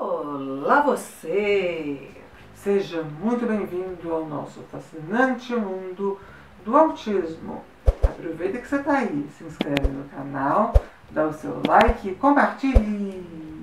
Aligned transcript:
Olá 0.00 0.80
você! 0.82 2.08
Seja 2.54 3.02
muito 3.02 3.44
bem-vindo 3.44 4.14
ao 4.14 4.26
nosso 4.26 4.62
fascinante 4.70 5.52
mundo 5.56 6.20
do 6.64 6.76
autismo. 6.76 7.64
Aproveita 8.04 8.58
que 8.58 8.68
você 8.68 8.76
está 8.76 8.98
aí, 8.98 9.28
se 9.36 9.42
inscreve 9.42 9.88
no 9.88 10.04
canal, 10.04 10.72
dá 11.10 11.26
o 11.26 11.32
seu 11.32 11.60
like 11.66 12.10
e 12.10 12.14
compartilhe. 12.14 13.60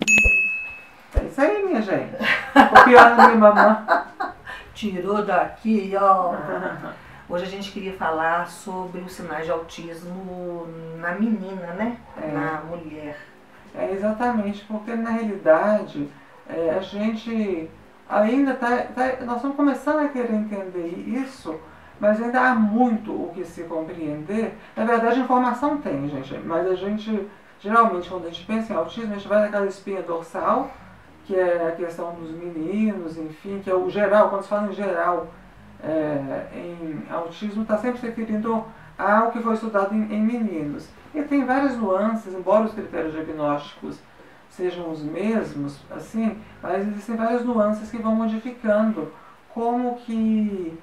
É 1.18 1.24
isso 1.24 1.40
aí, 1.40 1.64
minha 1.64 1.82
gente. 1.82 2.18
Copiando 2.70 3.16
minha 3.16 3.36
mamãe. 3.38 3.78
Tirou 4.74 5.24
daqui, 5.24 5.94
ó. 5.98 6.34
Hoje 7.30 7.46
a 7.46 7.50
gente 7.50 7.72
queria 7.72 7.94
falar 7.94 8.50
sobre 8.50 9.00
os 9.00 9.14
sinais 9.14 9.46
de 9.46 9.52
autismo 9.52 10.68
na 11.00 11.14
menina, 11.14 11.68
né? 11.76 11.98
É. 12.22 12.28
Na 12.28 12.62
mulher. 12.64 13.18
É 13.74 13.90
exatamente, 13.94 14.66
porque 14.66 14.94
na 14.96 15.12
realidade 15.12 16.10
é, 16.48 16.76
a 16.78 16.82
gente 16.82 17.70
ainda 18.08 18.52
está. 18.52 18.78
Tá, 18.84 19.26
nós 19.26 19.38
estamos 19.38 19.56
começando 19.56 20.06
a 20.06 20.10
querer 20.10 20.34
entender 20.34 20.88
isso, 21.08 21.60
mas 22.00 22.22
ainda 22.22 22.40
há 22.42 22.56
muito 22.56 23.12
o 23.12 23.32
que 23.34 23.44
se 23.44 23.64
compreender. 23.64 24.56
Na 24.76 24.86
verdade, 24.86 25.20
informação 25.20 25.78
tem, 25.78 26.08
gente, 26.10 26.38
mas 26.40 26.68
a 26.68 26.76
gente, 26.76 27.28
geralmente, 27.60 28.10
quando 28.10 28.26
a 28.26 28.30
gente 28.30 28.46
pensa 28.46 28.74
em 28.74 28.76
autismo, 28.76 29.12
a 29.12 29.16
gente 29.16 29.28
vai 29.28 29.42
naquela 29.42 29.66
espinha 29.66 30.02
dorsal, 30.02 30.70
que 31.26 31.36
é 31.36 31.68
a 31.68 31.72
questão 31.72 32.14
dos 32.14 32.32
meninos, 32.32 33.18
enfim, 33.18 33.60
que 33.64 33.70
é 33.70 33.76
o 33.76 33.90
geral, 33.90 34.30
quando 34.30 34.44
se 34.44 34.50
fala 34.50 34.68
em 34.68 34.74
geral 34.74 35.28
é, 35.84 36.48
em 36.54 37.04
autismo, 37.10 37.64
está 37.64 37.78
sempre 37.78 38.00
se 38.00 38.06
referindo 38.06 38.64
ao 38.98 39.32
que 39.32 39.40
foi 39.40 39.56
estudado 39.56 39.94
em, 39.94 40.14
em 40.14 40.22
meninos. 40.22 40.88
E 41.14 41.22
tem 41.24 41.46
várias 41.46 41.76
nuances, 41.78 42.34
embora 42.34 42.66
os 42.66 42.74
critérios 42.74 43.14
diagnósticos 43.14 44.00
sejam 44.56 44.90
os 44.90 45.04
mesmos, 45.04 45.80
assim, 45.92 46.38
mas 46.62 46.88
existem 46.88 47.16
várias 47.16 47.44
nuances 47.44 47.92
que 47.92 47.98
vão 47.98 48.16
modificando 48.16 49.12
como 49.54 49.98
que 49.98 50.78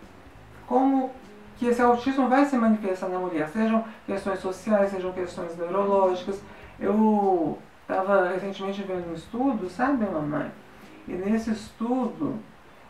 como 0.67 1.11
que 1.57 1.67
esse 1.67 1.81
autismo 1.81 2.29
vai 2.29 2.45
se 2.45 2.57
manifestar 2.57 3.09
na 3.09 3.19
mulher, 3.19 3.49
sejam 3.49 3.85
questões 4.07 4.41
sociais, 4.41 4.91
sejam 4.91 5.13
questões 5.13 5.57
neurológicas. 5.57 6.41
Eu 6.81 7.59
estava 7.83 8.29
recentemente 8.29 8.83
vendo 8.83 9.11
um 9.11 9.15
estudo, 9.15 9.69
sabe, 9.69 10.05
mamãe? 10.05 10.51
E 11.07 11.13
nesse 11.13 11.51
estudo 11.51 12.37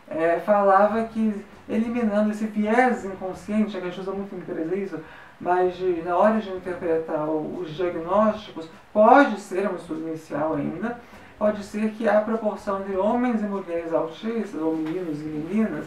é, 0.07 0.39
falava 0.39 1.03
que 1.03 1.45
eliminando 1.67 2.31
esse 2.31 2.45
viés 2.45 3.05
inconsciente, 3.05 3.77
a 3.77 3.79
gente 3.79 3.99
usa 3.99 4.11
muito 4.11 4.33
em 4.33 4.39
empresa 4.39 4.75
isso, 4.75 4.99
mas 5.39 5.75
na 6.05 6.15
hora 6.15 6.39
de 6.39 6.49
interpretar 6.49 7.27
os 7.29 7.69
diagnósticos, 7.71 8.69
pode 8.91 9.39
ser, 9.39 9.65
é 9.65 9.69
um 9.69 9.75
estudo 9.75 10.07
inicial 10.07 10.53
ainda, 10.55 10.99
pode 11.37 11.63
ser 11.63 11.91
que 11.91 12.07
a 12.07 12.21
proporção 12.21 12.81
de 12.83 12.95
homens 12.95 13.41
e 13.41 13.45
mulheres 13.45 13.93
autistas, 13.93 14.61
ou 14.61 14.75
meninos 14.75 15.19
e 15.19 15.25
meninas, 15.25 15.85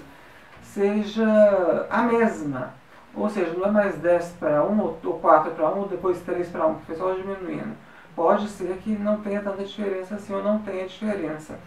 seja 0.63 1.87
a 1.89 2.03
mesma. 2.03 2.75
Ou 3.15 3.31
seja, 3.31 3.55
não 3.55 3.67
é 3.67 3.71
mais 3.71 3.97
10 3.97 4.37
para 4.39 4.63
1, 4.63 4.81
ou 4.81 5.19
4 5.21 5.53
para 5.53 5.71
1, 5.71 5.79
ou 5.79 5.89
depois 5.89 6.21
3 6.21 6.49
para 6.49 6.67
1, 6.67 6.75
que 6.75 6.87
foi 6.87 6.97
só 6.97 7.15
diminuindo. 7.15 7.75
Pode 8.15 8.49
ser 8.49 8.77
que 8.79 8.91
não 8.91 9.21
tenha 9.23 9.41
tanta 9.41 9.65
diferença 9.65 10.17
assim, 10.17 10.35
ou 10.35 10.43
não 10.43 10.59
tenha 10.59 10.87
diferença. 10.87 11.59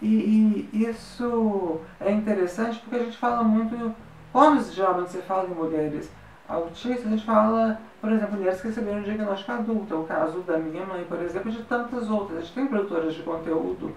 E, 0.00 0.68
e 0.72 0.84
isso 0.84 1.80
é 2.00 2.12
interessante 2.12 2.78
porque 2.78 2.96
a 2.96 3.04
gente 3.04 3.16
fala 3.16 3.42
muito, 3.42 3.94
quando 4.32 4.62
geralmente 4.72 5.10
você 5.10 5.22
fala 5.22 5.48
em 5.48 5.54
mulheres 5.54 6.10
autistas, 6.48 7.06
a 7.06 7.10
gente 7.10 7.24
fala, 7.24 7.80
por 8.00 8.12
exemplo, 8.12 8.36
mulheres 8.36 8.60
que 8.60 8.68
receberam 8.68 9.02
diagnóstico 9.02 9.52
adulto, 9.52 9.94
é 9.94 9.96
o 9.96 10.04
caso 10.04 10.40
da 10.40 10.58
minha 10.58 10.84
mãe, 10.84 11.04
por 11.04 11.20
exemplo, 11.20 11.50
e 11.50 11.54
de 11.54 11.62
tantas 11.64 12.08
outras. 12.08 12.38
A 12.38 12.40
gente 12.42 12.54
tem 12.54 12.66
produtoras 12.66 13.14
de 13.14 13.22
conteúdo 13.22 13.94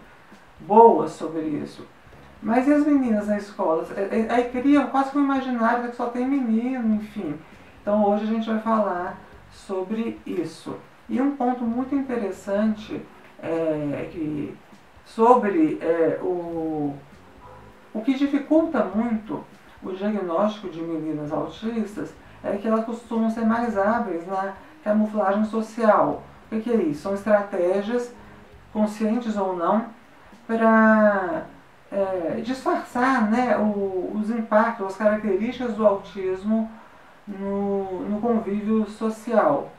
boas 0.59 1.11
sobre 1.11 1.41
isso. 1.41 1.85
Mas 2.41 2.67
e 2.67 2.73
as 2.73 2.85
meninas 2.85 3.27
na 3.27 3.37
escola? 3.37 3.85
É, 3.95 4.19
é, 4.19 4.33
aí 4.33 4.49
criam 4.49 4.87
quase 4.87 5.11
que 5.11 5.17
um 5.17 5.23
imaginário 5.23 5.89
que 5.89 5.95
só 5.95 6.07
tem 6.07 6.25
menino, 6.25 6.95
enfim. 6.95 7.35
Então 7.81 8.05
hoje 8.05 8.23
a 8.23 8.27
gente 8.27 8.49
vai 8.49 8.59
falar 8.59 9.19
sobre 9.51 10.19
isso. 10.25 10.75
E 11.09 11.19
um 11.21 11.35
ponto 11.35 11.63
muito 11.63 11.95
interessante 11.95 13.01
é 13.41 14.09
que 14.11 14.55
sobre 15.05 15.79
é, 15.81 16.19
o, 16.21 16.95
o 17.93 18.01
que 18.01 18.13
dificulta 18.13 18.83
muito 18.83 19.43
o 19.81 19.91
diagnóstico 19.91 20.69
de 20.69 20.81
meninas 20.81 21.31
autistas 21.31 22.13
é 22.43 22.57
que 22.57 22.67
elas 22.67 22.85
costumam 22.85 23.29
ser 23.29 23.45
mais 23.45 23.77
hábeis 23.77 24.25
na 24.27 24.53
camuflagem 24.83 25.45
social. 25.45 26.23
O 26.51 26.59
que, 26.59 26.71
é 26.71 26.75
isso? 26.75 27.01
São 27.01 27.13
estratégias, 27.13 28.13
conscientes 28.73 29.37
ou 29.37 29.55
não, 29.55 29.85
para 30.47 31.43
é, 31.91 32.41
disfarçar 32.41 33.29
né, 33.29 33.57
o, 33.57 34.11
os 34.15 34.29
impactos, 34.29 34.87
as 34.87 34.95
características 34.95 35.75
do 35.75 35.85
autismo 35.85 36.69
no, 37.27 38.01
no 38.01 38.21
convívio 38.21 38.89
social. 38.89 39.71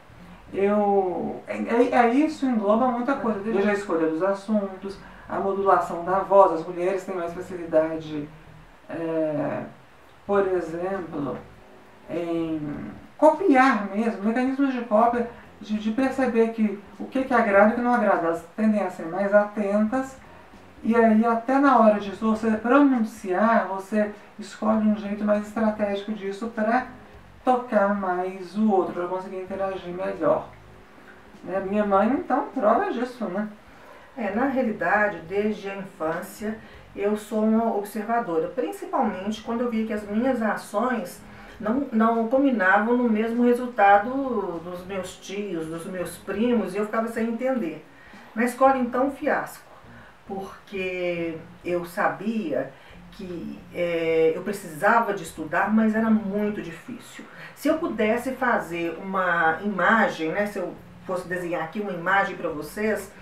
Eu, 0.53 1.41
é, 1.47 1.57
é, 1.57 1.95
é 1.95 2.15
isso 2.15 2.47
engloba 2.47 2.87
muita 2.89 3.15
coisa, 3.15 3.41
desde 3.41 3.69
a 3.69 3.73
escolha 3.73 4.09
dos 4.09 4.23
assuntos, 4.23 4.99
a 5.29 5.39
modulação 5.39 6.05
da 6.05 6.21
voz, 6.21 6.61
as 6.61 6.67
mulheres 6.67 7.05
têm 7.05 7.15
mais 7.15 7.33
facilidade, 7.33 8.29
é, 8.89 9.63
por 10.27 10.47
exemplo, 10.49 11.37
em 12.11 12.61
copiar 13.17 13.89
mesmo, 13.95 14.25
mecanismos 14.25 14.73
de 14.73 14.81
cópia, 14.83 15.31
de, 15.61 15.79
de 15.79 15.91
perceber 15.93 16.49
que 16.49 16.79
o 16.99 17.07
que, 17.07 17.25
que 17.25 17.35
agrada 17.35 17.71
e 17.71 17.73
o 17.73 17.75
que 17.77 17.81
não 17.81 17.95
agrada, 17.95 18.29
elas 18.29 18.45
tendem 18.57 18.83
a 18.83 18.91
ser 18.91 19.07
mais 19.07 19.33
atentas 19.35 20.17
e 20.83 20.97
aí 20.97 21.25
até 21.27 21.59
na 21.59 21.79
hora 21.79 22.01
de 22.01 22.11
você 22.13 22.53
pronunciar, 22.53 23.69
você 23.69 24.11
escolhe 24.39 24.89
um 24.89 24.97
jeito 24.97 25.23
mais 25.25 25.47
estratégico 25.47 26.13
disso 26.13 26.49
para 26.55 26.87
tocar 27.45 27.95
mais 27.95 28.57
o 28.57 28.71
outro, 28.71 28.95
para 28.95 29.07
conseguir 29.07 29.43
interagir 29.43 29.93
melhor. 29.93 30.49
Né? 31.45 31.61
Minha 31.69 31.85
mãe, 31.85 32.09
então, 32.09 32.49
prova 32.55 32.91
disso, 32.91 33.27
né? 33.27 33.49
É, 34.17 34.35
na 34.35 34.47
realidade, 34.47 35.21
desde 35.29 35.69
a 35.69 35.77
infância, 35.77 36.59
eu 36.97 37.17
sou 37.17 37.45
uma 37.45 37.77
observadora, 37.77 38.49
principalmente 38.49 39.43
quando 39.43 39.61
eu 39.63 39.71
vi 39.71 39.87
que 39.87 39.93
as 39.93 40.07
minhas 40.09 40.43
ações 40.43 41.21
não, 41.61 41.87
não 41.93 42.29
combinavam 42.29 42.97
no 42.97 43.09
mesmo 43.09 43.45
resultado 43.45 44.61
dos 44.65 44.85
meus 44.87 45.17
tios, 45.17 45.67
dos 45.67 45.85
meus 45.85 46.17
primos, 46.17 46.75
e 46.75 46.79
eu 46.79 46.87
ficava 46.87 47.09
sem 47.09 47.29
entender. 47.29 47.85
Na 48.35 48.45
escola, 48.45 48.79
então, 48.79 49.09
um 49.09 49.11
fiasco, 49.11 49.65
porque 50.27 51.37
eu 51.65 51.85
sabia 51.85 52.73
que 53.13 53.59
é, 53.75 54.33
eu 54.35 54.43
precisava 54.43 55.13
de 55.13 55.25
estudar, 55.25 55.73
mas 55.73 55.95
era 55.95 56.09
muito 56.09 56.63
difícil. 56.63 57.25
Se 57.55 57.69
eu 57.69 57.79
pudesse 57.79 58.33
fazer 58.33 58.97
uma 59.03 59.59
imagem, 59.63 60.31
né, 60.31 60.47
se 60.47 60.59
eu 60.59 60.75
fosse 61.07 61.29
desenhar 61.29 61.65
aqui 61.65 61.81
uma 61.81 61.93
imagem 61.93 62.37
para 62.37 62.49
vocês, 62.49 63.13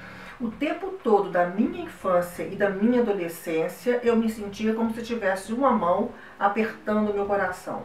o 0.41 0.51
tempo 0.51 0.93
todo 1.03 1.31
da 1.31 1.47
minha 1.47 1.83
infância 1.83 2.45
e 2.45 2.55
da 2.55 2.71
minha 2.71 3.01
adolescência, 3.01 3.99
eu 4.05 4.15
me 4.15 4.29
sentia 4.31 4.73
como 4.73 4.95
se 4.95 5.03
tivesse 5.03 5.53
uma 5.53 5.73
mão 5.73 6.11
apertando 6.39 7.11
o 7.11 7.15
meu 7.15 7.27
coração. 7.27 7.83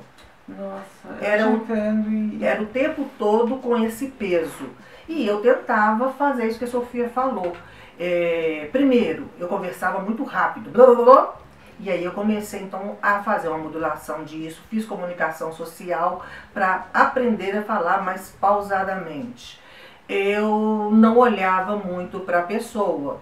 Nossa, 0.48 1.24
Era 1.24 1.50
entendo 1.50 2.10
e... 2.10 2.44
Era 2.44 2.62
o 2.62 2.66
tempo 2.66 3.10
todo 3.18 3.58
com 3.58 3.78
esse 3.78 4.08
peso. 4.08 4.70
E 5.08 5.26
eu 5.26 5.42
tentava 5.42 6.12
fazer 6.12 6.48
isso 6.48 6.60
que 6.60 6.66
a 6.66 6.68
Sofia 6.68 7.10
falou. 7.10 7.56
É, 8.00 8.70
primeiro, 8.72 9.30
eu 9.40 9.48
conversava 9.48 10.00
muito 10.00 10.24
rápido. 10.24 10.70
Blá, 10.70 10.86
blá, 10.86 10.96
blá, 10.96 11.36
e 11.80 11.90
aí 11.90 12.04
eu 12.04 12.12
comecei 12.12 12.62
então 12.62 12.98
a 13.02 13.22
fazer 13.24 13.50
uma 13.50 13.58
modulação 13.58 14.24
disso, 14.24 14.62
fiz 14.70 14.86
comunicação 14.86 15.52
social 15.52 16.24
para 16.54 16.88
aprender 16.94 17.58
a 17.58 17.64
falar 17.64 18.04
mais 18.04 18.30
pausadamente. 18.40 19.60
Eu 20.08 20.90
não 20.94 21.18
olhava 21.18 21.76
muito 21.78 22.20
para 22.20 22.40
a 22.40 22.44
pessoa. 22.44 23.20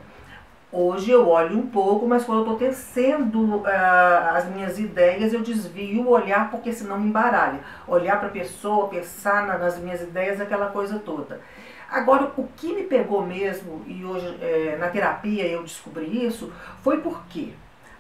Hoje 0.74 1.12
eu 1.12 1.28
olho 1.28 1.58
um 1.60 1.68
pouco, 1.68 2.08
mas 2.08 2.24
quando 2.24 2.40
eu 2.40 2.54
estou 2.54 2.58
tecendo 2.58 3.62
ah, 3.66 4.34
as 4.38 4.46
minhas 4.46 4.80
ideias, 4.80 5.34
eu 5.34 5.42
desvio 5.42 6.04
o 6.04 6.10
olhar, 6.10 6.50
porque 6.50 6.72
senão 6.72 6.98
me 6.98 7.08
embaralha. 7.10 7.60
Olhar 7.86 8.18
para 8.20 8.30
a 8.30 8.32
pessoa, 8.32 8.88
pensar 8.88 9.46
na- 9.46 9.58
nas 9.58 9.78
minhas 9.78 10.02
ideias, 10.02 10.40
aquela 10.40 10.68
coisa 10.68 10.98
toda. 11.00 11.42
Agora, 11.90 12.32
o 12.38 12.48
que 12.56 12.74
me 12.74 12.84
pegou 12.84 13.22
mesmo, 13.26 13.82
e 13.86 14.06
hoje 14.06 14.38
eh, 14.42 14.78
na 14.80 14.88
terapia 14.88 15.46
eu 15.46 15.62
descobri 15.62 16.26
isso, 16.26 16.50
foi 16.82 17.02
porque 17.02 17.50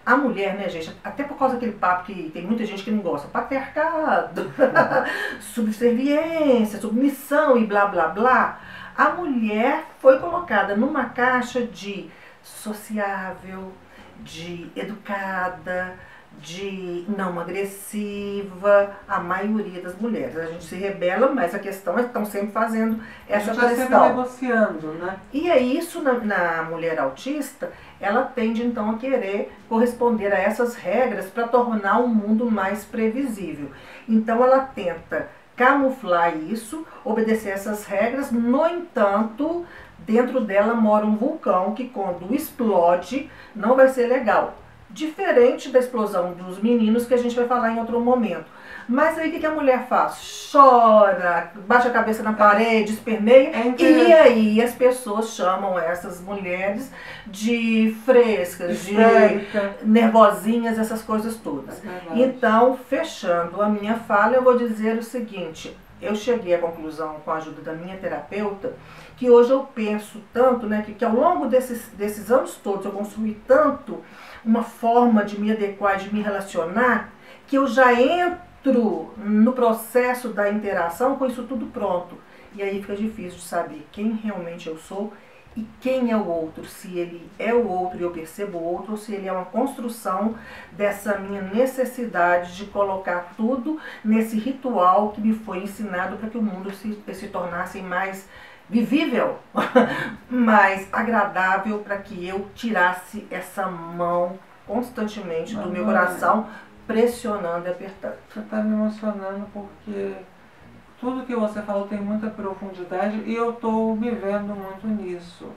a 0.05 0.15
mulher, 0.15 0.55
né, 0.55 0.69
gente, 0.69 0.97
até 1.03 1.23
por 1.25 1.37
causa 1.37 1.55
daquele 1.55 1.73
papo 1.73 2.05
que 2.05 2.29
tem 2.33 2.43
muita 2.43 2.65
gente 2.65 2.83
que 2.83 2.89
não 2.91 2.99
gosta, 3.03 3.27
patriarcado, 3.27 4.49
subserviência, 5.41 6.79
submissão 6.79 7.57
e 7.57 7.65
blá 7.65 7.85
blá 7.85 8.07
blá, 8.07 8.59
a 8.97 9.09
mulher 9.09 9.83
foi 9.99 10.19
colocada 10.19 10.75
numa 10.75 11.05
caixa 11.05 11.61
de 11.65 12.09
sociável, 12.43 13.71
de 14.23 14.69
educada, 14.75 15.95
de 16.39 17.05
não 17.09 17.39
agressiva, 17.39 18.91
a 19.07 19.19
maioria 19.19 19.81
das 19.81 19.95
mulheres. 19.95 20.37
A 20.37 20.45
gente 20.45 20.63
se 20.63 20.75
rebela, 20.75 21.31
mas 21.31 21.53
a 21.53 21.59
questão 21.59 21.99
é 21.99 22.03
que 22.03 22.07
estão 22.07 22.25
sempre 22.25 22.51
fazendo 22.51 23.01
essa 23.27 23.51
a 23.51 23.53
gente 23.53 23.65
questão. 23.65 23.87
Tá 23.87 23.99
sempre 23.99 24.09
negociando, 24.09 24.87
né? 24.93 25.17
E 25.33 25.49
é 25.49 25.59
isso 25.59 26.01
na, 26.01 26.13
na 26.13 26.63
mulher 26.63 26.99
autista, 26.99 27.71
ela 27.99 28.23
tende 28.23 28.63
então 28.63 28.91
a 28.91 28.97
querer 28.97 29.51
corresponder 29.67 30.33
a 30.33 30.39
essas 30.39 30.75
regras 30.75 31.25
para 31.25 31.47
tornar 31.47 31.99
o 31.99 32.07
mundo 32.07 32.49
mais 32.49 32.85
previsível. 32.85 33.69
Então 34.07 34.43
ela 34.43 34.59
tenta 34.59 35.29
camuflar 35.55 36.35
isso, 36.35 36.87
obedecer 37.03 37.49
essas 37.49 37.85
regras, 37.85 38.31
no 38.31 38.65
entanto, 38.65 39.65
dentro 40.05 40.41
dela 40.41 40.73
mora 40.73 41.05
um 41.05 41.15
vulcão 41.15 41.73
que 41.73 41.87
quando 41.87 42.33
explode 42.33 43.29
não 43.55 43.75
vai 43.75 43.87
ser 43.87 44.07
legal. 44.07 44.57
Diferente 44.89 45.69
da 45.69 45.79
explosão 45.79 46.33
dos 46.33 46.61
meninos 46.61 47.05
que 47.05 47.13
a 47.13 47.17
gente 47.17 47.35
vai 47.35 47.47
falar 47.47 47.71
em 47.71 47.79
outro 47.79 47.99
momento. 47.99 48.45
Mas 48.89 49.17
aí 49.17 49.29
o 49.29 49.39
que 49.39 49.45
a 49.45 49.51
mulher 49.51 49.87
faz? 49.87 50.49
Chora, 50.51 51.51
bate 51.65 51.87
a 51.87 51.91
cabeça 51.91 52.21
na 52.21 52.33
parede, 52.33 52.91
esperneia. 52.91 53.51
É 53.55 53.81
e 53.81 54.13
aí 54.13 54.61
as 54.61 54.73
pessoas 54.73 55.29
chamam 55.29 55.79
essas 55.79 56.19
mulheres 56.19 56.91
de 57.25 57.95
frescas, 58.05 58.83
de 58.83 58.93
nervosinhas, 59.83 60.77
essas 60.77 61.01
coisas 61.01 61.37
todas. 61.37 61.81
É 61.85 62.19
então, 62.19 62.77
fechando 62.89 63.61
a 63.61 63.69
minha 63.69 63.95
fala, 63.95 64.35
eu 64.35 64.43
vou 64.43 64.57
dizer 64.57 64.97
o 64.97 65.03
seguinte. 65.03 65.77
Eu 66.01 66.15
cheguei 66.15 66.55
à 66.55 66.57
conclusão, 66.57 67.17
com 67.23 67.31
a 67.31 67.35
ajuda 67.35 67.61
da 67.61 67.73
minha 67.73 67.95
terapeuta, 67.97 68.73
que 69.15 69.29
hoje 69.29 69.51
eu 69.51 69.63
penso 69.63 70.19
tanto, 70.33 70.65
né, 70.65 70.81
que, 70.83 70.93
que 70.93 71.05
ao 71.05 71.13
longo 71.13 71.47
desses, 71.47 71.89
desses 71.89 72.31
anos 72.31 72.55
todos 72.55 72.85
eu 72.85 72.91
construí 72.91 73.39
tanto 73.47 74.01
uma 74.43 74.63
forma 74.63 75.23
de 75.23 75.39
me 75.39 75.51
adequar, 75.51 75.97
de 75.97 76.13
me 76.13 76.21
relacionar, 76.21 77.13
que 77.45 77.57
eu 77.57 77.67
já 77.67 77.93
entro 77.93 79.13
no 79.17 79.53
processo 79.53 80.29
da 80.29 80.49
interação 80.49 81.17
com 81.17 81.27
isso 81.27 81.43
tudo 81.43 81.67
pronto. 81.67 82.17
E 82.55 82.63
aí 82.63 82.81
fica 82.81 82.95
difícil 82.95 83.37
de 83.39 83.45
saber 83.45 83.87
quem 83.91 84.11
realmente 84.11 84.67
eu 84.67 84.77
sou 84.77 85.13
e 85.55 85.67
quem 85.81 86.11
é 86.11 86.15
o 86.15 86.25
outro, 86.25 86.65
se 86.65 86.97
ele 86.97 87.29
é 87.37 87.53
o 87.53 87.67
outro 87.67 87.99
e 87.99 88.03
eu 88.03 88.11
percebo 88.11 88.57
o 88.57 88.63
outro, 88.63 88.91
ou 88.91 88.97
se 88.97 89.13
ele 89.13 89.27
é 89.27 89.31
uma 89.33 89.45
construção 89.45 90.35
dessa 90.71 91.17
minha 91.17 91.41
necessidade 91.41 92.55
de 92.55 92.65
colocar 92.67 93.33
tudo 93.35 93.77
nesse 94.03 94.37
ritual 94.37 95.09
que 95.09 95.19
me 95.19 95.33
foi 95.33 95.63
ensinado 95.63 96.15
para 96.15 96.29
que 96.29 96.37
o 96.37 96.41
mundo 96.41 96.71
se, 96.71 96.97
se 97.13 97.27
tornasse 97.27 97.81
mais 97.81 98.29
vivível, 98.69 99.39
mais 100.29 100.87
agradável 100.93 101.79
para 101.79 101.97
que 101.97 102.25
eu 102.25 102.47
tirasse 102.55 103.27
essa 103.29 103.67
mão 103.67 104.39
constantemente 104.65 105.53
do 105.53 105.69
meu 105.69 105.83
coração, 105.83 106.47
pressionando 106.87 107.67
e 107.67 107.71
apertando. 107.71 108.15
Você 108.29 108.39
está 108.39 108.57
me 108.63 108.73
emocionando 108.73 109.45
porque 109.51 110.15
tudo 111.01 111.25
que 111.25 111.35
você 111.35 111.61
falou 111.63 111.87
tem 111.87 111.99
muita 111.99 112.29
profundidade 112.29 113.23
e 113.25 113.35
eu 113.35 113.49
estou 113.49 113.95
me 113.95 114.11
vendo 114.11 114.55
muito 114.55 114.87
nisso. 114.87 115.49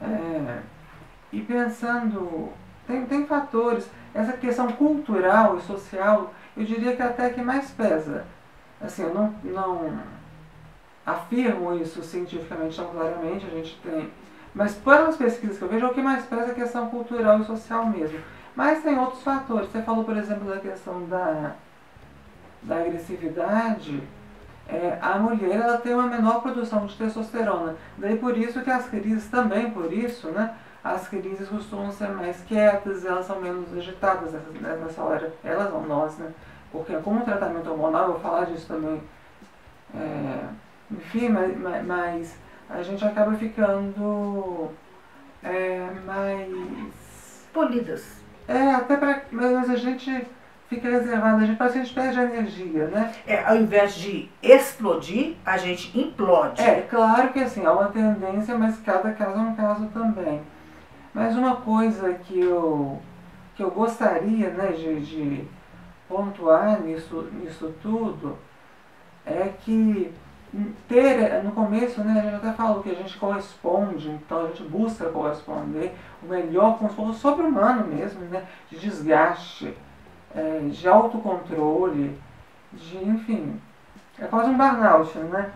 É, 0.00 0.60
e 1.30 1.42
pensando, 1.42 2.48
tem, 2.86 3.04
tem 3.04 3.26
fatores, 3.26 3.88
essa 4.14 4.32
questão 4.32 4.72
cultural 4.72 5.58
e 5.58 5.60
social, 5.60 6.32
eu 6.56 6.64
diria 6.64 6.96
que 6.96 7.02
até 7.02 7.28
que 7.28 7.42
mais 7.42 7.70
pesa. 7.70 8.24
Assim, 8.80 9.02
eu 9.02 9.14
não, 9.14 9.34
não 9.44 10.00
afirmo 11.04 11.76
isso 11.76 12.02
cientificamente 12.02 12.74
tão 12.74 12.88
claramente, 12.88 13.46
a 13.46 13.50
gente 13.50 13.78
tem. 13.82 14.10
Mas 14.54 14.74
pelas 14.74 15.16
pesquisas 15.16 15.58
que 15.58 15.64
eu 15.64 15.68
vejo, 15.68 15.86
o 15.86 15.94
que 15.94 16.02
mais 16.02 16.24
pesa 16.24 16.46
é 16.46 16.50
a 16.50 16.54
questão 16.54 16.88
cultural 16.88 17.40
e 17.40 17.44
social 17.44 17.86
mesmo. 17.86 18.18
Mas 18.56 18.82
tem 18.82 18.98
outros 18.98 19.22
fatores. 19.22 19.70
Você 19.70 19.82
falou, 19.82 20.04
por 20.04 20.16
exemplo, 20.16 20.48
da 20.48 20.60
questão 20.60 21.06
da, 21.06 21.56
da 22.62 22.76
agressividade. 22.76 24.02
É, 24.68 24.98
a 25.00 25.18
mulher 25.18 25.60
ela 25.60 25.78
tem 25.78 25.92
uma 25.92 26.06
menor 26.06 26.40
produção 26.40 26.86
de 26.86 26.96
testosterona. 26.96 27.76
Daí 27.98 28.16
por 28.16 28.36
isso 28.36 28.62
que 28.62 28.70
as 28.70 28.88
crises 28.88 29.28
também, 29.28 29.70
por 29.70 29.92
isso, 29.92 30.28
né? 30.28 30.54
As 30.82 31.08
crises 31.08 31.48
costumam 31.48 31.92
ser 31.92 32.08
mais 32.08 32.42
quietas, 32.42 33.04
elas 33.04 33.26
são 33.26 33.40
menos 33.40 33.72
agitadas 33.76 34.32
nessa, 34.60 35.02
hora. 35.02 35.32
Elas 35.44 35.70
não, 35.70 35.86
nós, 35.86 36.16
né? 36.18 36.32
Porque 36.72 36.94
com 36.96 37.16
o 37.16 37.20
tratamento 37.20 37.70
hormonal, 37.70 38.06
eu 38.06 38.12
vou 38.12 38.20
falar 38.20 38.46
disso 38.46 38.66
também. 38.66 39.00
É, 39.94 40.48
enfim, 40.90 41.28
mas, 41.28 41.86
mas, 41.86 42.38
a 42.68 42.82
gente 42.82 43.04
acaba 43.04 43.32
ficando 43.34 44.70
é, 45.42 45.86
mais. 46.04 47.46
polidas. 47.52 48.22
É, 48.48 48.70
até 48.72 48.96
para. 48.96 49.22
Mas 49.30 49.70
a 49.70 49.76
gente 49.76 50.26
fica 50.74 50.88
reservado, 50.88 51.42
a 51.42 51.46
gente 51.46 51.56
parece 51.56 51.74
que 51.74 51.80
a 51.80 51.84
gente 51.84 51.94
perde 51.94 52.18
a 52.18 52.24
energia, 52.24 52.86
né? 52.86 53.12
É, 53.26 53.44
ao 53.44 53.56
invés 53.56 53.94
de 53.94 54.30
explodir, 54.42 55.36
a 55.44 55.58
gente 55.58 55.98
implode. 55.98 56.62
É, 56.62 56.80
claro 56.82 57.28
que 57.30 57.40
assim, 57.40 57.64
há 57.66 57.72
uma 57.72 57.88
tendência, 57.88 58.56
mas 58.56 58.80
cada 58.80 59.12
caso 59.12 59.38
é 59.38 59.42
um 59.42 59.54
caso 59.54 59.86
também. 59.88 60.40
Mas 61.12 61.36
uma 61.36 61.56
coisa 61.56 62.14
que 62.14 62.40
eu, 62.40 62.98
que 63.54 63.62
eu 63.62 63.70
gostaria 63.70 64.48
né, 64.50 64.72
de, 64.72 65.00
de 65.00 65.44
pontuar 66.08 66.80
nisso, 66.80 67.28
nisso 67.32 67.74
tudo 67.82 68.38
é 69.26 69.50
que 69.60 70.12
ter, 70.88 71.42
no 71.42 71.52
começo, 71.52 72.02
né, 72.02 72.20
a 72.20 72.22
gente 72.22 72.34
até 72.36 72.52
falou 72.52 72.82
que 72.82 72.90
a 72.90 72.94
gente 72.94 73.18
corresponde, 73.18 74.10
então 74.10 74.44
a 74.44 74.48
gente 74.48 74.62
busca 74.64 75.06
corresponder 75.06 75.94
o 76.22 76.26
melhor 76.26 76.78
com 76.78 76.86
esforço 76.86 77.20
sobre-humano 77.20 77.86
mesmo, 77.86 78.20
né, 78.26 78.44
de 78.70 78.78
desgaste, 78.78 79.74
é, 80.34 80.60
de 80.68 80.88
autocontrole, 80.88 82.18
de, 82.72 82.96
enfim, 82.96 83.60
é 84.18 84.26
quase 84.26 84.50
um 84.50 84.56
burnout, 84.56 85.18
né, 85.18 85.52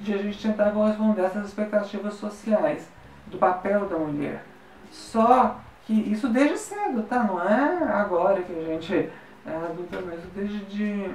de 0.00 0.14
a 0.14 0.18
gente 0.18 0.42
tentar 0.42 0.70
corresponder 0.70 1.22
a 1.22 1.26
essas 1.26 1.48
expectativas 1.48 2.14
sociais 2.14 2.88
do 3.26 3.38
papel 3.38 3.86
da 3.86 3.98
mulher. 3.98 4.44
Só 4.90 5.56
que 5.84 5.92
isso 5.92 6.28
desde 6.28 6.56
cedo, 6.56 7.02
tá? 7.02 7.22
Não 7.22 7.40
é 7.42 7.84
agora 7.92 8.42
que 8.42 8.52
a 8.52 8.64
gente 8.64 9.10
é 9.46 9.56
adulta, 9.56 9.98
mas 10.04 10.20
desde 10.34 10.58
de... 10.66 11.14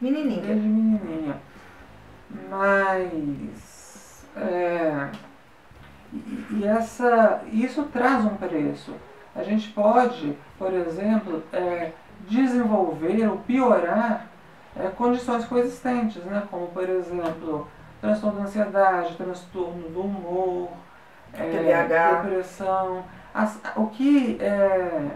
Menininha. 0.00 0.42
Desde 0.42 0.68
menininha. 0.68 1.36
Mas 2.50 4.24
é, 4.36 5.08
e, 6.12 6.46
e 6.52 6.64
essa, 6.66 7.42
isso 7.52 7.84
traz 7.84 8.24
um 8.24 8.36
preço. 8.36 8.94
A 9.34 9.42
gente 9.42 9.70
pode, 9.70 10.36
por 10.58 10.72
exemplo, 10.72 11.42
é, 11.52 11.92
desenvolver 12.28 13.28
ou 13.28 13.38
piorar 13.38 14.26
é, 14.76 14.88
condições 14.88 15.44
coexistentes, 15.44 16.22
né? 16.24 16.42
como 16.50 16.68
por 16.68 16.88
exemplo 16.88 17.68
transtorno 18.00 18.38
da 18.38 18.44
ansiedade, 18.44 19.16
transtorno 19.16 19.88
do 19.88 20.00
humor, 20.00 20.70
é, 21.34 21.86
depressão. 21.86 23.04
As, 23.32 23.58
o 23.76 23.86
que 23.86 24.38
é, 24.40 25.10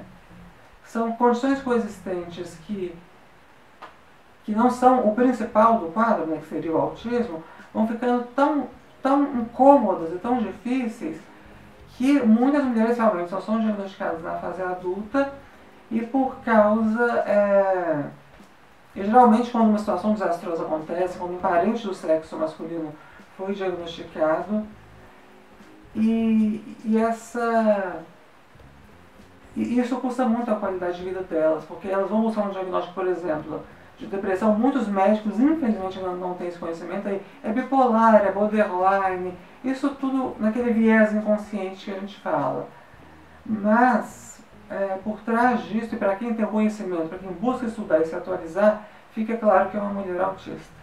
são 0.84 1.12
condições 1.12 1.60
coexistentes 1.62 2.56
que 2.66 2.96
que 4.46 4.54
não 4.54 4.70
são 4.70 5.08
o 5.08 5.12
principal 5.12 5.80
do 5.80 5.88
quadro, 5.88 6.25
né, 6.26 6.38
que 6.38 6.46
seria 6.46 6.72
o 6.72 6.80
autismo, 6.80 7.42
vão 7.75 7.88
ficando 7.88 8.28
tão, 8.36 8.68
tão 9.02 9.25
incômodas 9.40 10.12
e 10.14 10.18
tão 10.18 10.38
difíceis 10.38 11.18
que 11.96 12.20
muitas 12.20 12.62
mulheres 12.62 12.96
realmente 12.96 13.28
só 13.28 13.40
são 13.40 13.60
diagnosticadas 13.60 14.22
na 14.22 14.34
fase 14.36 14.62
adulta 14.62 15.32
e 15.90 16.00
por 16.00 16.36
causa. 16.44 17.18
É, 17.20 18.04
geralmente, 18.94 19.50
quando 19.50 19.68
uma 19.68 19.78
situação 19.78 20.12
desastrosa 20.12 20.62
acontece, 20.64 21.18
quando 21.18 21.34
um 21.34 21.38
parente 21.38 21.86
do 21.86 21.94
sexo 21.94 22.36
masculino 22.36 22.92
foi 23.36 23.54
diagnosticado, 23.54 24.66
e, 25.94 26.76
e 26.84 26.98
essa. 26.98 28.02
E 29.54 29.78
isso 29.80 29.96
custa 29.96 30.26
muito 30.26 30.50
a 30.50 30.56
qualidade 30.56 30.98
de 30.98 31.04
vida 31.04 31.22
delas, 31.22 31.64
porque 31.64 31.88
elas 31.88 32.10
vão 32.10 32.22
buscar 32.22 32.42
um 32.42 32.50
diagnóstico, 32.50 32.94
por 32.94 33.06
exemplo, 33.06 33.62
de 33.98 34.06
depressão, 34.06 34.54
muitos 34.58 34.86
médicos, 34.86 35.40
infelizmente, 35.40 35.98
não, 35.98 36.14
não 36.16 36.34
têm 36.34 36.48
esse 36.48 36.58
conhecimento 36.58 37.08
aí. 37.08 37.22
É 37.42 37.50
bipolar, 37.50 38.16
é 38.16 38.30
borderline, 38.30 39.32
isso 39.64 39.94
tudo 39.94 40.36
naquele 40.38 40.72
viés 40.72 41.14
inconsciente 41.14 41.86
que 41.86 41.90
a 41.90 41.98
gente 41.98 42.20
fala. 42.20 42.68
Mas, 43.44 44.35
é, 44.70 44.99
por 45.02 45.20
trás 45.20 45.62
disso, 45.64 45.94
e 45.94 45.99
para 45.99 46.16
quem 46.16 46.35
tem 46.35 46.46
conhecimento, 46.46 47.08
para 47.08 47.18
quem 47.18 47.32
busca 47.32 47.66
estudar 47.66 48.00
e 48.00 48.06
se 48.06 48.14
atualizar, 48.14 48.82
fica 49.12 49.37
claro 49.37 49.70
que 49.70 49.76
é 49.76 49.80
uma 49.80 49.92
mulher 49.92 50.20
autista. 50.20 50.76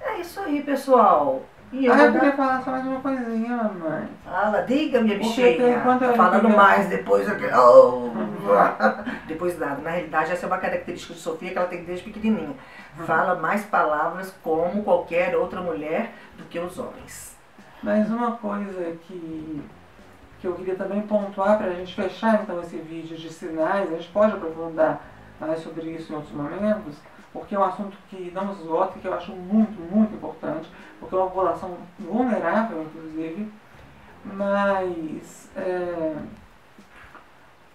É 0.00 0.20
isso 0.20 0.40
aí, 0.40 0.62
pessoal. 0.62 1.42
E 1.72 1.86
eu 1.86 1.92
ah, 1.92 2.04
eu 2.04 2.12
queria 2.12 2.32
falar 2.32 2.62
só 2.62 2.70
mais 2.70 2.86
uma 2.86 3.00
coisinha, 3.00 3.56
mamãe. 3.56 4.06
Fala, 4.22 4.60
diga, 4.60 5.00
minha 5.00 5.16
bichinha. 5.16 5.80
Tá 5.82 6.12
falando 6.14 6.50
mais 6.50 6.86
depois. 6.86 7.26
Oh, 7.56 8.10
depois 9.26 9.58
nada. 9.58 9.80
Na 9.80 9.90
realidade, 9.90 10.32
essa 10.32 10.44
é 10.44 10.48
uma 10.48 10.58
característica 10.58 11.14
de 11.14 11.20
Sofia 11.20 11.50
que 11.50 11.56
ela 11.56 11.66
tem 11.66 11.82
desde 11.84 12.04
pequenininha. 12.04 12.54
Uhum. 12.98 13.06
Fala 13.06 13.36
mais 13.36 13.64
palavras 13.64 14.34
como 14.42 14.82
qualquer 14.82 15.34
outra 15.34 15.62
mulher 15.62 16.12
do 16.36 16.44
que 16.44 16.58
os 16.58 16.78
homens. 16.78 17.38
Mas 17.82 18.10
uma 18.10 18.32
coisa 18.32 18.94
que, 19.06 19.62
que 20.42 20.48
eu 20.48 20.54
queria 20.54 20.74
também 20.74 21.00
pontuar 21.02 21.56
para 21.56 21.68
a 21.68 21.74
gente 21.74 21.94
fechar 21.94 22.42
então 22.42 22.60
esse 22.60 22.76
vídeo 22.76 23.16
de 23.16 23.32
sinais, 23.32 23.88
a 23.88 23.96
gente 23.96 24.08
pode 24.08 24.32
aprofundar 24.32 25.00
mais 25.40 25.60
sobre 25.60 25.88
isso 25.90 26.12
em 26.12 26.16
outros 26.16 26.34
momentos, 26.34 26.96
porque 27.32 27.54
é 27.54 27.58
um 27.58 27.64
assunto 27.64 27.96
que 28.10 28.32
não 28.34 28.46
nos 28.46 28.58
esgota, 28.58 28.98
que 28.98 29.06
eu 29.06 29.14
acho 29.14 29.30
muito, 29.30 29.80
muito 29.80 30.12
importante, 30.16 30.68
porque 30.98 31.14
é 31.14 31.18
uma 31.18 31.28
população 31.28 31.76
vulnerável, 31.96 32.82
inclusive, 32.82 33.52
mas 34.24 35.48
é, 35.56 36.16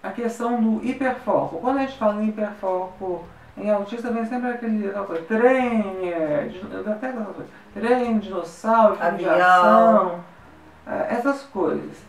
a 0.02 0.10
questão 0.10 0.62
do 0.62 0.84
hiperfoco. 0.84 1.60
Quando 1.60 1.78
a 1.78 1.80
gente 1.80 1.96
fala 1.96 2.22
em 2.22 2.28
hiperfoco 2.28 3.24
em 3.56 3.70
autista, 3.70 4.12
vem 4.12 4.26
sempre 4.26 4.50
aquele 4.50 4.90
coisa, 4.90 5.22
trem, 5.22 6.10
é, 6.12 6.50
até 6.86 7.12
coisa, 7.12 7.46
trem, 7.72 8.18
dinossauro, 8.18 8.98
aviação, 9.00 10.20
é, 10.86 11.14
essas 11.14 11.44
coisas. 11.44 12.07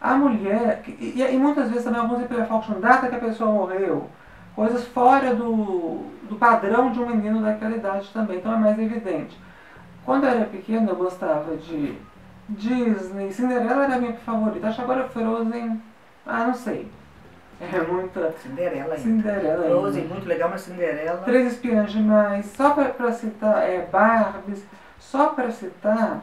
A 0.00 0.14
mulher, 0.14 0.82
e, 0.86 1.22
e, 1.22 1.38
muitas 1.38 1.68
vezes 1.68 1.84
também 1.84 2.00
alguns 2.00 2.22
hiperfocos 2.22 2.68
não 2.68 2.80
data 2.80 3.08
que 3.08 3.14
a 3.14 3.20
pessoa 3.20 3.50
morreu, 3.50 4.10
coisas 4.54 4.84
fora 4.88 5.34
do, 5.34 6.04
do 6.28 6.36
padrão 6.36 6.92
de 6.92 7.00
um 7.00 7.06
menino 7.06 7.42
daquela 7.42 7.76
idade 7.76 8.10
também, 8.12 8.38
então 8.38 8.52
é 8.52 8.56
mais 8.56 8.78
evidente. 8.78 9.38
Quando 10.04 10.24
eu 10.24 10.30
era 10.30 10.44
pequena 10.44 10.90
eu 10.90 10.96
gostava 10.96 11.56
de 11.56 11.96
Disney, 12.48 13.32
Cinderela 13.32 13.84
era 13.84 13.96
a 13.96 13.98
minha 13.98 14.12
favorita, 14.14 14.68
acho 14.68 14.82
agora 14.82 15.08
Frozen, 15.08 15.80
ah, 16.26 16.44
não 16.46 16.54
sei. 16.54 16.88
É 17.60 17.80
muita. 17.80 18.32
Cinderela 18.42 18.94
ainda. 18.94 18.98
Cinderela 18.98 19.64
ainda. 19.64 19.74
Frozen, 19.74 20.04
muito 20.08 20.28
legal, 20.28 20.50
mas 20.50 20.60
Cinderela. 20.60 21.22
Três 21.24 21.52
espiãs 21.52 21.90
demais, 21.90 22.46
só 22.46 22.70
para 22.70 23.12
citar, 23.12 23.62
é, 23.62 23.88
Barbies, 23.90 24.64
só 24.98 25.28
para 25.28 25.50
citar 25.50 26.22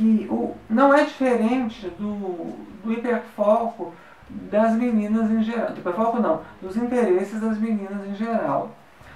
que 0.00 0.26
o, 0.30 0.56
não 0.68 0.94
é 0.94 1.04
diferente 1.04 1.86
do, 1.90 2.54
do 2.82 2.90
hiperfoco 2.90 3.92
das 4.30 4.72
meninas 4.72 5.30
em 5.30 5.42
geral. 5.42 5.72
Do 5.72 5.80
hiperfoco 5.80 6.18
não, 6.18 6.40
dos 6.62 6.74
interesses 6.74 7.38
das 7.38 7.58
meninas 7.58 8.06
em 8.06 8.14
geral. 8.14 8.70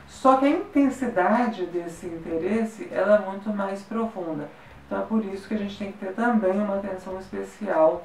Só 0.07 0.37
que 0.37 0.45
a 0.45 0.51
intensidade 0.51 1.65
desse 1.67 2.07
interesse 2.07 2.87
ela 2.93 3.17
é 3.17 3.31
muito 3.31 3.49
mais 3.49 3.83
profunda. 3.83 4.51
Então 4.87 5.01
é 5.01 5.07
por 5.07 5.25
isso 5.25 5.49
que 5.49 5.55
a 5.55 5.59
gente 5.59 5.79
tem 5.79 5.91
que 5.91 5.99
ter 5.99 6.13
também 6.13 6.53
uma 6.53 6.77
atenção 6.77 7.19
especial 7.19 8.05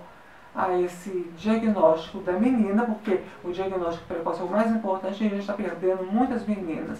a 0.55 0.79
esse 0.79 1.29
diagnóstico 1.37 2.19
da 2.19 2.31
menina, 2.31 2.85
porque 2.85 3.19
o 3.43 3.51
diagnóstico 3.51 4.07
precoce 4.07 4.39
é 4.39 4.43
o 4.45 4.49
mais 4.49 4.71
importante 4.71 5.21
e 5.21 5.27
a 5.27 5.29
gente 5.29 5.41
está 5.41 5.53
perdendo 5.53 6.03
muitas 6.09 6.47
meninas. 6.47 6.99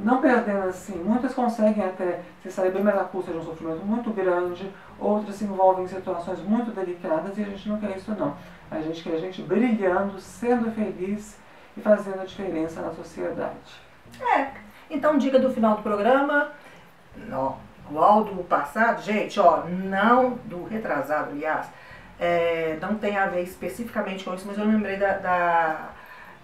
Não 0.00 0.20
perdendo 0.20 0.68
assim, 0.68 0.96
muitas 1.02 1.34
conseguem 1.34 1.84
até 1.84 2.20
se 2.40 2.52
sair 2.52 2.70
bem, 2.70 2.84
mas 2.84 2.96
a 2.96 3.04
custa 3.04 3.32
de 3.32 3.38
um 3.38 3.44
sofrimento 3.44 3.84
muito 3.84 4.10
grande, 4.10 4.72
outras 4.98 5.34
se 5.34 5.44
envolvem 5.44 5.84
em 5.84 5.88
situações 5.88 6.38
muito 6.40 6.70
delicadas 6.70 7.36
e 7.36 7.42
a 7.42 7.46
gente 7.46 7.68
não 7.68 7.80
quer 7.80 7.96
isso 7.96 8.12
não. 8.12 8.36
A 8.70 8.80
gente 8.80 9.02
quer 9.02 9.14
a 9.14 9.18
gente 9.18 9.42
brilhando, 9.42 10.20
sendo 10.20 10.70
feliz 10.70 11.36
e 11.76 11.80
fazendo 11.80 12.20
a 12.20 12.24
diferença 12.24 12.80
na 12.80 12.92
sociedade. 12.92 13.82
É. 14.36 14.52
Então, 14.88 15.18
dica 15.18 15.38
do 15.38 15.52
final 15.52 15.76
do 15.76 15.82
programa, 15.82 16.52
ó, 17.32 17.54
igual 17.90 18.22
do 18.22 18.44
passado, 18.44 19.02
gente, 19.02 19.40
ó, 19.40 19.64
não 19.66 20.38
do 20.44 20.64
retrasado, 20.64 21.32
aliás, 21.32 21.66
é, 22.20 22.78
não 22.80 22.94
tem 22.94 23.16
a 23.16 23.26
ver 23.26 23.42
especificamente 23.42 24.24
com 24.24 24.32
isso, 24.32 24.46
mas 24.46 24.58
eu 24.58 24.64
lembrei 24.64 24.96
da, 24.96 25.18
da 25.18 25.90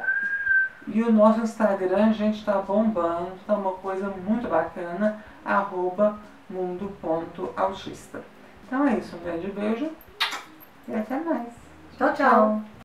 e 0.88 1.04
o 1.04 1.12
nosso 1.12 1.42
Instagram, 1.42 2.08
a 2.08 2.14
gente 2.14 2.40
está 2.40 2.60
bombando, 2.60 3.34
tá 3.46 3.56
uma 3.56 3.72
coisa 3.72 4.08
muito 4.08 4.48
bacana, 4.48 5.22
arroba 5.44 6.18
mundo.autista. 6.50 8.22
Então 8.66 8.88
é 8.88 8.98
isso, 8.98 9.16
um 9.16 9.20
grande 9.20 9.48
beijo 9.52 9.92
e 10.88 10.96
até 10.96 11.20
mais. 11.20 11.50
Tchau, 11.98 12.14
tchau. 12.14 12.62